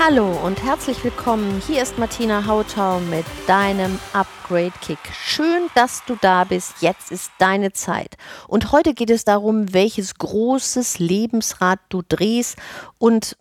[0.00, 1.60] Hallo und herzlich willkommen.
[1.66, 4.98] Hier ist Martina Hautau mit deinem Upgrade Kick.
[5.12, 6.80] Schön, dass du da bist.
[6.80, 8.16] Jetzt ist deine Zeit.
[8.46, 12.58] Und heute geht es darum, welches großes Lebensrad du drehst.
[12.98, 13.36] Und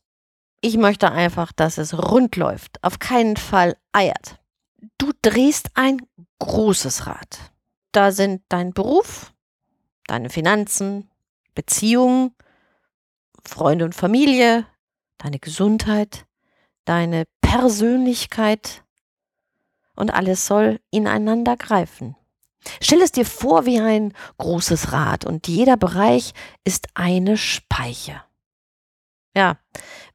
[0.60, 2.84] ich möchte einfach, dass es rund läuft.
[2.84, 4.40] Auf keinen Fall eiert.
[4.98, 6.02] Du drehst ein
[6.40, 7.52] großes Rad.
[7.92, 9.32] Da sind dein Beruf,
[10.08, 11.08] deine Finanzen,
[11.54, 12.34] Beziehungen,
[13.46, 14.66] Freunde und Familie,
[15.20, 16.27] deine Gesundheit,
[16.88, 18.84] deine Persönlichkeit
[19.96, 22.16] und alles soll ineinander greifen.
[22.82, 28.22] Stell es dir vor wie ein großes Rad und jeder Bereich ist eine Speiche.
[29.36, 29.58] Ja,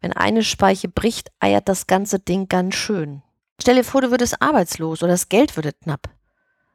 [0.00, 3.22] wenn eine Speiche bricht, eiert das ganze Ding ganz schön.
[3.60, 6.10] Stell dir vor, du würdest arbeitslos oder das Geld würde knapp.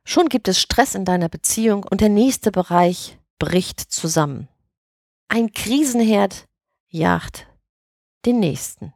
[0.06, 4.48] Schon gibt es Stress in deiner Beziehung und der nächste Bereich bricht zusammen.
[5.28, 6.48] Ein Krisenherd
[6.88, 7.48] jagt
[8.26, 8.94] den nächsten.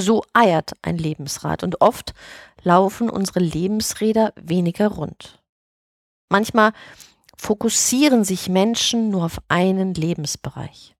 [0.00, 2.14] So eiert ein Lebensrad und oft
[2.62, 5.42] laufen unsere Lebensräder weniger rund.
[6.30, 6.72] Manchmal
[7.36, 10.94] fokussieren sich Menschen nur auf einen Lebensbereich.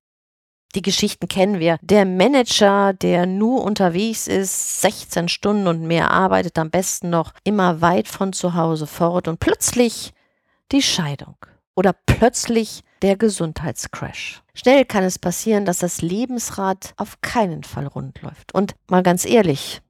[0.75, 1.79] Die Geschichten kennen wir.
[1.81, 7.81] Der Manager, der nur unterwegs ist, 16 Stunden und mehr arbeitet, am besten noch immer
[7.81, 10.13] weit von zu Hause fort und plötzlich
[10.73, 11.37] die Scheidung
[11.81, 14.43] oder plötzlich der Gesundheitscrash.
[14.53, 18.53] Schnell kann es passieren, dass das Lebensrad auf keinen Fall rund läuft.
[18.53, 19.81] Und mal ganz ehrlich,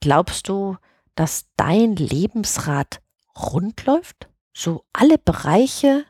[0.00, 0.78] glaubst du,
[1.16, 3.02] dass dein Lebensrad
[3.36, 4.30] rund läuft?
[4.54, 6.06] So alle Bereiche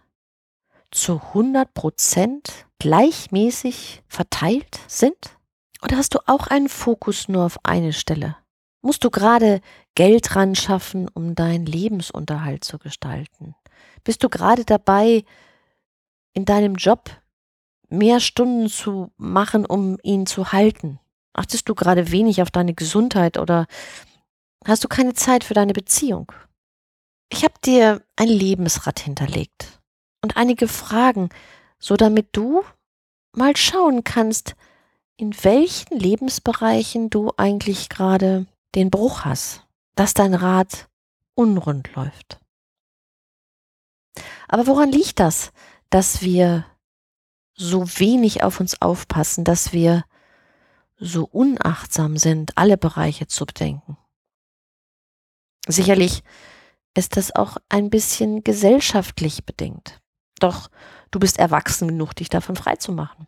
[0.92, 5.36] zu 100 Prozent gleichmäßig verteilt sind?
[5.82, 8.36] Oder hast du auch einen Fokus nur auf eine Stelle?
[8.82, 9.62] Musst du gerade
[9.98, 13.56] Geld ran schaffen, um deinen Lebensunterhalt zu gestalten?
[14.04, 15.24] Bist du gerade dabei,
[16.34, 17.10] in deinem Job
[17.88, 21.00] mehr Stunden zu machen, um ihn zu halten?
[21.32, 23.66] Achtest du gerade wenig auf deine Gesundheit oder
[24.64, 26.30] hast du keine Zeit für deine Beziehung?
[27.28, 29.80] Ich habe dir ein Lebensrad hinterlegt
[30.22, 31.28] und einige Fragen,
[31.80, 32.62] so damit du
[33.32, 34.54] mal schauen kannst,
[35.16, 39.64] in welchen Lebensbereichen du eigentlich gerade den Bruch hast,
[39.98, 40.88] dass dein Rad
[41.34, 42.38] unrund läuft.
[44.46, 45.50] Aber woran liegt das,
[45.90, 46.64] dass wir
[47.54, 50.04] so wenig auf uns aufpassen, dass wir
[51.00, 53.96] so unachtsam sind, alle Bereiche zu bedenken?
[55.66, 56.22] Sicherlich
[56.94, 60.00] ist das auch ein bisschen gesellschaftlich bedingt.
[60.38, 60.70] Doch
[61.10, 63.26] du bist erwachsen genug, dich davon freizumachen.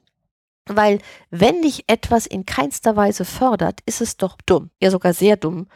[0.67, 5.37] Weil wenn dich etwas in keinster Weise fördert, ist es doch dumm, ja sogar sehr
[5.37, 5.67] dumm,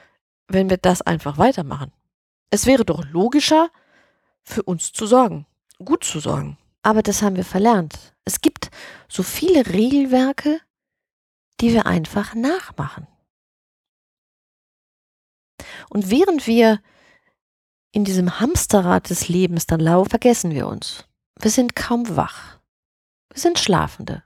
[0.48, 1.92] wenn wir das einfach weitermachen.
[2.50, 3.70] Es wäre doch logischer,
[4.42, 5.46] für uns zu sorgen,
[5.84, 6.58] gut zu sorgen.
[6.82, 8.14] Aber das haben wir verlernt.
[8.24, 8.70] Es gibt
[9.08, 10.60] so viele Regelwerke,
[11.60, 13.06] die wir einfach nachmachen.
[15.88, 16.80] Und während wir
[17.92, 21.04] in diesem Hamsterrad des Lebens dann laufen, vergessen wir uns.
[21.40, 22.58] Wir sind kaum wach.
[23.32, 24.22] Wir sind Schlafende.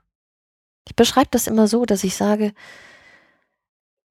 [0.87, 2.53] Ich beschreibe das immer so, dass ich sage,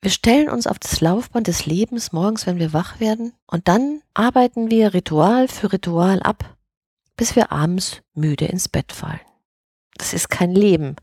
[0.00, 4.02] wir stellen uns auf das Laufband des Lebens morgens, wenn wir wach werden, und dann
[4.14, 6.56] arbeiten wir Ritual für Ritual ab,
[7.16, 9.20] bis wir abends müde ins Bett fallen.
[9.96, 10.96] Das ist kein Leben,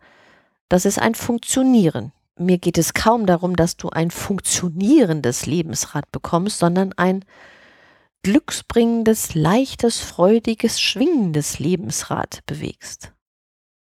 [0.69, 2.13] das ist ein Funktionieren.
[2.37, 7.23] Mir geht es kaum darum, dass du ein funktionierendes Lebensrad bekommst, sondern ein
[8.23, 13.13] glücksbringendes, leichtes, freudiges, schwingendes Lebensrad bewegst.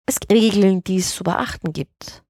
[0.07, 2.25] Es Regeln, die es zu beachten gibt.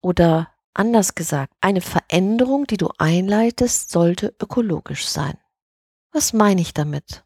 [0.00, 5.38] Oder Anders gesagt, eine Veränderung, die du einleitest, sollte ökologisch sein.
[6.12, 7.24] Was meine ich damit?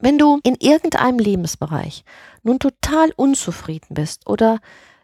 [0.00, 2.04] Wenn du in irgendeinem Lebensbereich
[2.42, 4.60] nun total unzufrieden bist oder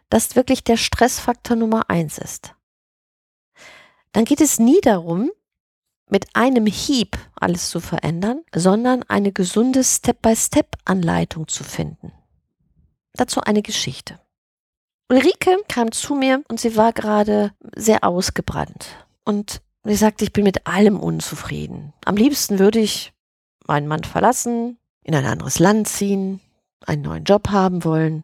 [0.09, 2.55] das wirklich der Stressfaktor Nummer eins ist,
[4.11, 5.31] dann geht es nie darum,
[6.09, 12.11] mit einem Hieb alles zu verändern, sondern eine gesunde Step-by-Step-Anleitung zu finden.
[13.13, 14.19] Dazu eine Geschichte.
[15.09, 18.87] Ulrike kam zu mir und sie war gerade sehr ausgebrannt.
[19.23, 21.93] Und sie sagte, ich bin mit allem unzufrieden.
[22.03, 23.13] Am liebsten würde ich
[23.67, 26.41] meinen Mann verlassen, in ein anderes Land ziehen,
[26.85, 28.23] einen neuen Job haben wollen.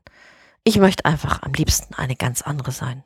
[0.65, 3.03] Ich möchte einfach am liebsten eine ganz andere sein.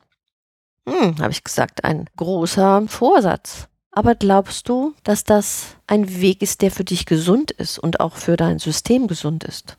[0.88, 3.68] Hm, habe ich gesagt, ein großer Vorsatz.
[3.91, 8.15] Aber glaubst du, dass das ein Weg ist, der für dich gesund ist und auch
[8.15, 9.77] für dein System gesund ist?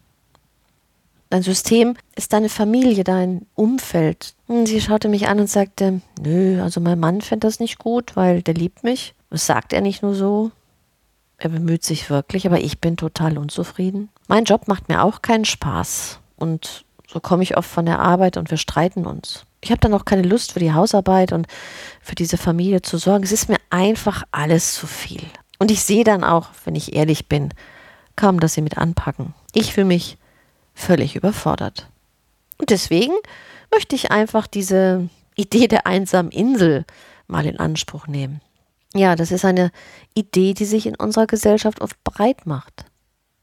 [1.31, 4.35] Dein System ist deine Familie, dein Umfeld.
[4.47, 8.17] Und sie schaute mich an und sagte, nö, also mein Mann fände das nicht gut,
[8.17, 9.15] weil der liebt mich.
[9.31, 10.51] Das sagt er nicht nur so.
[11.37, 14.09] Er bemüht sich wirklich, aber ich bin total unzufrieden.
[14.27, 16.19] Mein Job macht mir auch keinen Spaß.
[16.37, 19.45] Und so komme ich oft von der Arbeit und wir streiten uns.
[19.61, 21.47] Ich habe dann auch keine Lust für die Hausarbeit und
[22.01, 23.25] für diese Familie zu sorgen.
[23.25, 25.23] Es ist mir einfach alles zu viel.
[25.59, 27.53] Und ich sehe dann auch, wenn ich ehrlich bin,
[28.17, 29.35] kaum, dass sie mit anpacken.
[29.53, 30.17] Ich fühle mich
[30.79, 31.89] völlig überfordert.
[32.59, 33.15] Und deswegen
[33.71, 36.85] möchte ich einfach diese Idee der einsamen Insel
[37.27, 38.41] mal in Anspruch nehmen.
[38.95, 39.71] Ja, das ist eine
[40.15, 42.87] Idee, die sich in unserer Gesellschaft oft breit macht.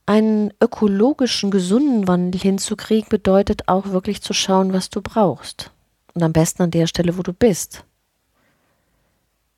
[0.08, 5.72] Einen ökologischen, gesunden Wandel hinzukriegen bedeutet auch wirklich zu schauen, was du brauchst.
[6.14, 7.84] Und am besten an der Stelle, wo du bist.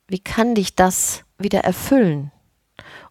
[0.08, 2.32] Wie kann dich das wieder erfüllen?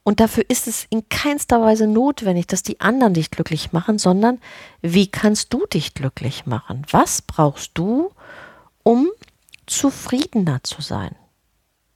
[0.08, 4.40] Und dafür ist es in keinster Weise notwendig, dass die anderen dich glücklich machen, sondern
[4.82, 6.86] wie kannst du dich glücklich machen?
[6.90, 8.12] Was brauchst du,
[8.84, 9.10] um
[9.66, 11.14] zufriedener zu sein?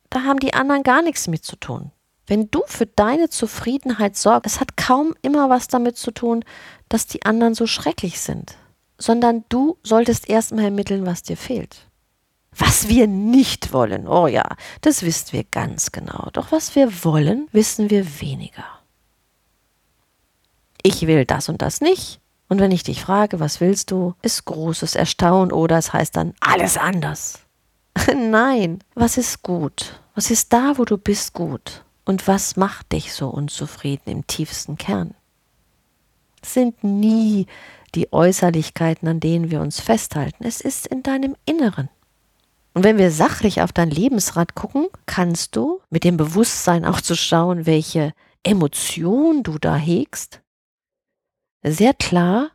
[0.10, 1.92] Da haben die anderen gar nichts mit zu tun.
[2.28, 6.44] Wenn du für deine Zufriedenheit sorgst, es hat kaum immer was damit zu tun,
[6.90, 8.58] dass die anderen so schrecklich sind,
[8.98, 11.88] sondern du solltest erstmal ermitteln, was dir fehlt.
[12.58, 14.44] Was wir nicht wollen, oh ja,
[14.82, 16.30] das wissen wir ganz genau.
[16.34, 18.66] Doch was wir wollen, wissen wir weniger.
[20.84, 22.20] Ich will das und das nicht.
[22.50, 26.34] Und wenn ich dich frage, was willst du, ist großes Erstaunen oder es heißt dann
[26.42, 27.40] alles anders.
[28.14, 30.00] Nein, was ist gut?
[30.16, 31.86] Was ist da, wo du bist, gut?
[32.04, 35.14] Und was macht dich so unzufrieden im tiefsten Kern?
[36.42, 37.46] Es sind nie
[37.96, 40.44] die Äußerlichkeiten, an denen wir uns festhalten.
[40.44, 41.90] Es ist in deinem Inneren.
[42.74, 47.16] Und wenn wir sachlich auf dein Lebensrad gucken, kannst du mit dem Bewusstsein auch zu
[47.16, 48.14] schauen, welche
[48.44, 50.42] Emotion du da hegst,
[51.64, 52.52] sehr klar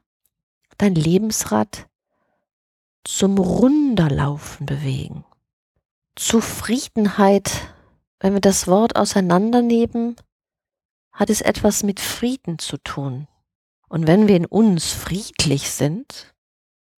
[0.79, 1.89] dein Lebensrad
[3.05, 5.25] zum Runterlaufen bewegen.
[6.17, 7.75] Zufriedenheit,
[8.21, 10.17] wenn wir das Wort auseinandernehmen,
[11.13, 13.29] hat es etwas mit Frieden zu tun.
[13.89, 16.35] Und wenn wir in uns friedlich sind,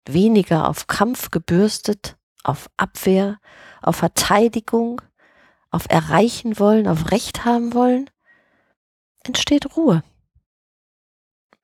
[0.09, 2.18] weniger auf Kampf gebürstet,
[2.49, 3.39] auf Abwehr,
[3.83, 5.03] auf Verteidigung,
[5.71, 8.11] auf Erreichen wollen, auf Recht haben wollen,
[9.25, 10.03] entsteht Ruhe.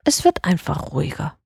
[0.04, 1.38] Es wird einfach ruhiger.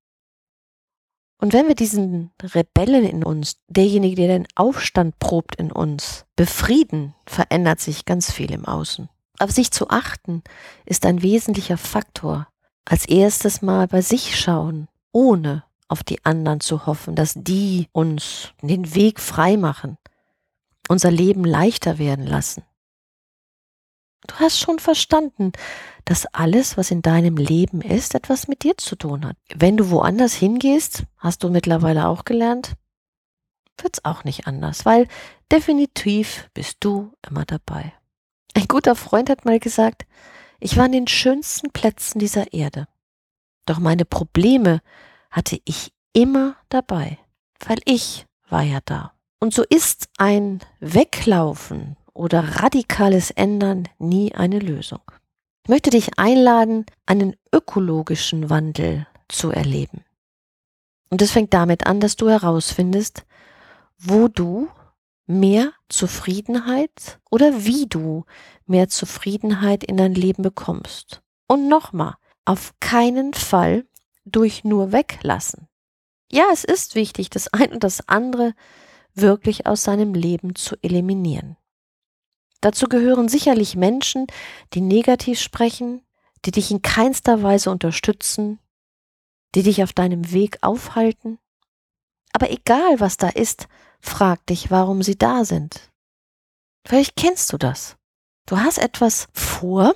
[1.41, 7.15] Und wenn wir diesen Rebellen in uns, derjenige, der den Aufstand probt in uns, befrieden,
[7.27, 9.09] verändert sich ganz viel im Außen.
[9.39, 10.43] Auf sich zu achten
[10.85, 12.49] ist ein wesentlicher Faktor.
[12.85, 18.53] Als erstes mal bei sich schauen, ohne auf die anderen zu hoffen, dass die uns
[18.63, 19.99] den Weg frei machen,
[20.89, 22.63] unser Leben leichter werden lassen.
[24.27, 25.53] Du hast schon verstanden,
[26.05, 29.37] dass alles, was in deinem Leben ist, etwas mit dir zu tun hat.
[29.55, 32.75] Wenn du woanders hingehst, hast du mittlerweile auch gelernt,
[33.79, 35.07] wird's auch nicht anders, weil
[35.53, 37.93] definitiv bist du immer dabei.
[38.55, 40.07] Ein guter Freund hat mal gesagt,
[40.61, 42.89] ich war an den schönsten Plätzen dieser Erde.
[43.67, 44.81] Doch meine Probleme
[45.31, 47.19] hatte ich immer dabei,
[47.67, 49.13] weil ich war ja da.
[49.41, 55.03] Und so ist ein Weglaufen oder radikales Ändern nie eine Lösung.
[55.65, 60.05] Ich möchte dich einladen, einen ökologischen Wandel zu erleben.
[61.11, 63.25] Und es fängt damit an, dass du herausfindest,
[63.99, 64.69] wo du
[65.27, 68.25] mehr Zufriedenheit oder wie du
[68.67, 71.23] mehr Zufriedenheit in dein Leben bekommst.
[71.47, 72.15] Und nochmal,
[72.45, 73.85] auf keinen Fall
[74.31, 75.69] durch nur weglassen.
[76.31, 78.55] Ja, es ist wichtig, das ein und das andere
[79.15, 81.57] wirklich aus seinem Leben zu eliminieren.
[82.61, 84.27] Dazu gehören sicherlich Menschen,
[84.75, 86.03] die negativ sprechen,
[86.45, 88.59] die dich in keinster Weise unterstützen,
[89.55, 91.39] die dich auf deinem Weg aufhalten.
[92.33, 93.69] Aber egal, was da ist,
[94.01, 95.91] frag dich, warum sie da sind.
[96.87, 97.97] Vielleicht kennst du das.
[98.47, 99.95] Du hast etwas vor,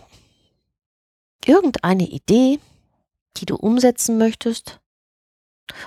[1.45, 2.59] irgendeine Idee,
[3.37, 4.83] die du umsetzen möchtest,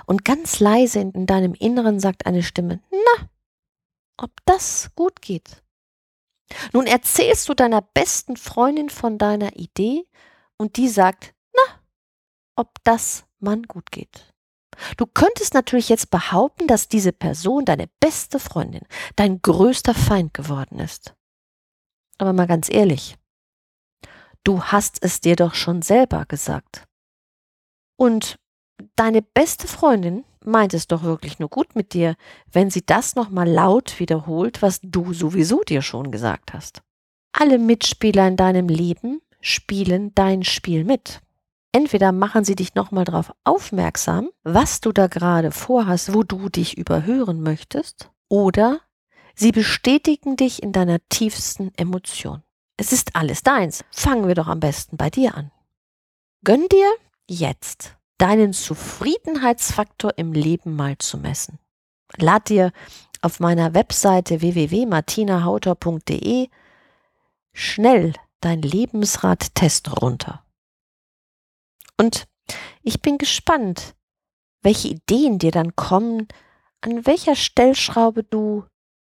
[0.06, 3.28] und ganz leise in deinem Inneren sagt eine Stimme, na,
[4.16, 5.62] ob das gut geht.
[6.72, 10.06] Nun erzählst du deiner besten Freundin von deiner Idee
[10.56, 11.80] und die sagt, na,
[12.56, 14.32] ob das Mann gut geht.
[14.96, 18.86] Du könntest natürlich jetzt behaupten, dass diese Person deine beste Freundin,
[19.16, 21.14] dein größter Feind geworden ist.
[22.18, 23.16] Aber mal ganz ehrlich,
[24.44, 26.85] du hast es dir doch schon selber gesagt.
[27.96, 28.38] Und
[28.94, 32.14] deine beste Freundin meint es doch wirklich nur gut mit dir,
[32.52, 36.82] wenn sie das nochmal laut wiederholt, was du sowieso dir schon gesagt hast.
[37.32, 41.20] alle Mitspieler in deinem Leben spielen dein Spiel mit.
[41.72, 46.78] Entweder machen sie dich nochmal darauf aufmerksam, was du da gerade vorhast, wo du dich
[46.78, 48.80] überhören möchtest, oder
[49.34, 52.42] sie bestätigen dich in deiner tiefsten Emotion.
[52.78, 53.84] Es ist alles deins.
[53.90, 55.50] Fangen wir doch am besten bei dir an.
[56.42, 56.90] Gönn dir
[57.28, 61.60] jetzt deinen Zufriedenheitsfaktor im Leben mal zu messen.
[62.16, 62.72] Lad dir
[63.20, 66.48] auf meiner Webseite www.martinahauter.de
[67.52, 70.44] schnell dein Lebensrad-Test runter.
[71.98, 72.26] Und
[72.82, 73.94] ich bin gespannt,
[74.62, 76.28] welche Ideen dir dann kommen,
[76.80, 78.64] an welcher Stellschraube du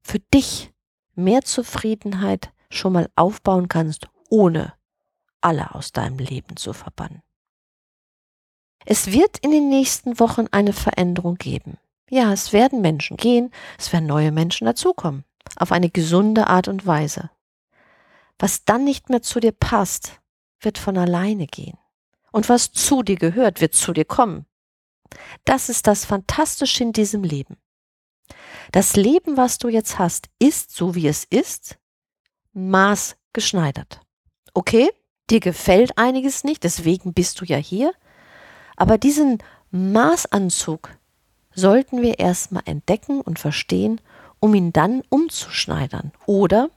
[0.03, 0.73] für dich
[1.15, 4.75] mehr Zufriedenheit schon mal aufbauen kannst, ohne
[5.41, 7.23] alle aus deinem Leben zu verbannen.
[8.85, 11.79] Es wird in den nächsten Wochen eine Veränderung geben.
[12.11, 15.25] Ja, es werden Menschen gehen, es werden neue Menschen dazukommen,
[15.57, 17.31] auf eine gesunde Art und Weise.
[18.39, 20.21] Was dann nicht mehr zu dir passt,
[20.61, 21.77] wird von alleine gehen.
[22.33, 24.47] Und was zu dir gehört, wird zu dir kommen.
[25.45, 27.57] Das ist das Fantastische in diesem Leben.
[28.73, 31.79] Das Leben, was du jetzt hast, ist so wie es ist,
[32.53, 34.01] maßgeschneidert.
[34.55, 34.91] Okay,
[35.31, 37.93] dir gefällt einiges nicht, deswegen bist du ja hier,
[38.79, 39.39] aber diesen
[39.73, 40.91] Maßanzug
[41.53, 44.01] sollten wir erstmal entdecken und verstehen,
[44.39, 46.13] um ihn dann umzuschneidern.
[46.27, 46.71] Oder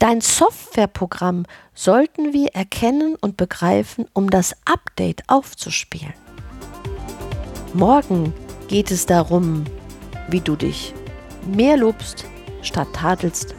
[0.00, 6.14] dein Softwareprogramm sollten wir erkennen und begreifen, um das Update aufzuspielen.
[7.74, 8.34] Morgen
[8.66, 9.64] geht es darum,
[10.28, 10.92] wie du dich
[11.46, 12.24] mehr lobst
[12.62, 13.54] statt tadelst.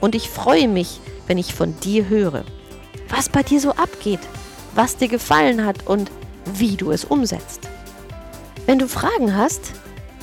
[0.00, 2.44] Und ich freue mich, wenn ich von dir höre,
[3.08, 4.20] was bei dir so abgeht,
[4.74, 6.10] was dir gefallen hat und
[6.54, 7.68] wie du es umsetzt.
[8.66, 9.72] Wenn du Fragen hast,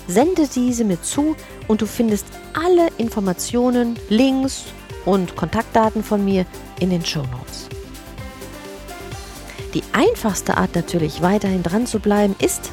[0.08, 1.36] sende diese mir zu
[1.68, 4.66] und du findest alle Informationen, Links
[5.06, 6.46] und Kontaktdaten von mir
[6.80, 7.68] in den Show Notes.
[9.74, 12.72] Die einfachste Art natürlich weiterhin dran zu bleiben ist,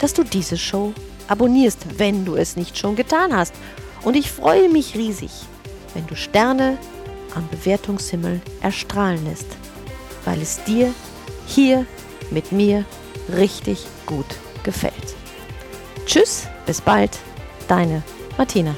[0.00, 0.92] dass du diese Show
[1.28, 3.54] abonnierst, wenn du es nicht schon getan hast.
[4.02, 5.30] Und ich freue mich riesig,
[5.94, 6.76] wenn du Sterne
[7.34, 9.46] am Bewertungshimmel erstrahlen lässt,
[10.24, 10.92] weil es dir
[11.46, 11.86] hier
[12.30, 12.84] mit mir
[13.36, 14.26] richtig gut
[14.62, 14.94] gefällt.
[16.06, 17.18] Tschüss, bis bald,
[17.68, 18.02] deine
[18.36, 18.74] Martina.